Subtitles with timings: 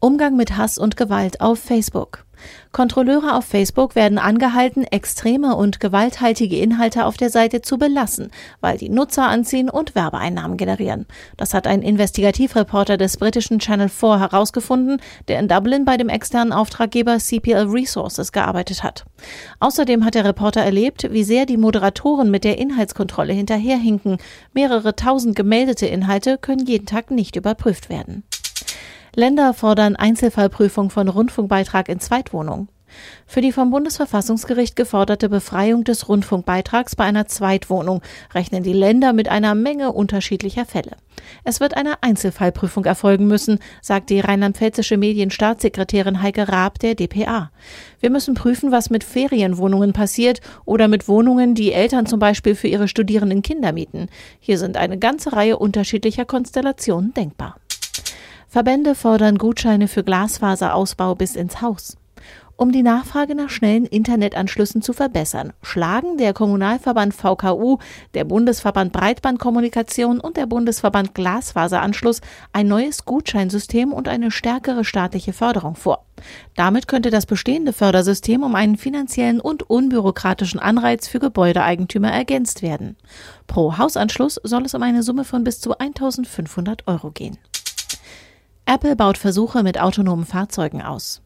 [0.00, 2.24] Umgang mit Hass und Gewalt auf Facebook.
[2.70, 8.30] Kontrolleure auf Facebook werden angehalten, extreme und gewalthaltige Inhalte auf der Seite zu belassen,
[8.60, 11.06] weil die Nutzer anziehen und Werbeeinnahmen generieren.
[11.36, 16.52] Das hat ein Investigativreporter des britischen Channel 4 herausgefunden, der in Dublin bei dem externen
[16.52, 19.04] Auftraggeber CPL Resources gearbeitet hat.
[19.58, 24.18] Außerdem hat der Reporter erlebt, wie sehr die Moderatoren mit der Inhaltskontrolle hinterherhinken.
[24.52, 28.22] Mehrere tausend gemeldete Inhalte können jeden Tag nicht überprüft werden.
[29.18, 32.68] Länder fordern Einzelfallprüfung von Rundfunkbeitrag in Zweitwohnung.
[33.26, 38.00] Für die vom Bundesverfassungsgericht geforderte Befreiung des Rundfunkbeitrags bei einer Zweitwohnung
[38.32, 40.92] rechnen die Länder mit einer Menge unterschiedlicher Fälle.
[41.42, 47.50] Es wird eine Einzelfallprüfung erfolgen müssen, sagt die rheinland-pfälzische Medienstaatssekretärin Heike Raab der dpa.
[47.98, 52.68] Wir müssen prüfen, was mit Ferienwohnungen passiert oder mit Wohnungen, die Eltern zum Beispiel für
[52.68, 54.10] ihre studierenden Kinder mieten.
[54.38, 57.56] Hier sind eine ganze Reihe unterschiedlicher Konstellationen denkbar.
[58.50, 61.98] Verbände fordern Gutscheine für Glasfaserausbau bis ins Haus.
[62.56, 67.76] Um die Nachfrage nach schnellen Internetanschlüssen zu verbessern, schlagen der Kommunalverband VKU,
[68.14, 72.20] der Bundesverband Breitbandkommunikation und der Bundesverband Glasfaseranschluss
[72.52, 76.06] ein neues Gutscheinsystem und eine stärkere staatliche Förderung vor.
[76.56, 82.96] Damit könnte das bestehende Fördersystem um einen finanziellen und unbürokratischen Anreiz für Gebäudeeigentümer ergänzt werden.
[83.46, 87.38] Pro Hausanschluss soll es um eine Summe von bis zu 1500 Euro gehen.
[88.70, 91.22] Apple baut Versuche mit autonomen Fahrzeugen aus.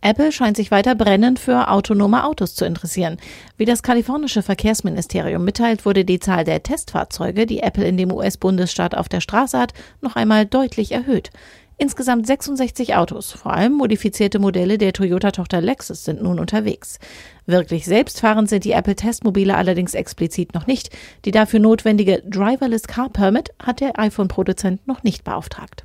[0.00, 3.18] Apple scheint sich weiter brennend für autonome Autos zu interessieren.
[3.58, 8.96] Wie das kalifornische Verkehrsministerium mitteilt, wurde die Zahl der Testfahrzeuge, die Apple in dem US-Bundesstaat
[8.96, 11.28] auf der Straße hat, noch einmal deutlich erhöht.
[11.76, 17.00] Insgesamt 66 Autos, vor allem modifizierte Modelle der Toyota-Tochter Lexus, sind nun unterwegs.
[17.44, 20.88] Wirklich selbstfahrend sind die Apple-Testmobile allerdings explizit noch nicht.
[21.26, 25.84] Die dafür notwendige Driverless Car Permit hat der iPhone-Produzent noch nicht beauftragt.